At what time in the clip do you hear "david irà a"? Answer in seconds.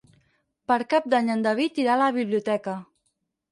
1.49-2.01